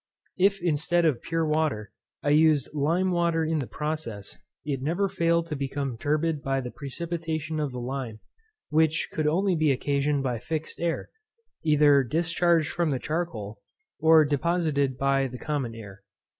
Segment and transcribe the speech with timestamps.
[0.39, 1.91] If, instead of pure water,
[2.23, 4.35] I used lime water in this process,
[4.65, 8.19] it never failed to become turbid by the precipitation of the lime,
[8.69, 11.11] which could only be occasioned by fixed air,
[11.63, 13.59] either discharged from the charcoal,
[13.99, 16.01] or deposited by the common air.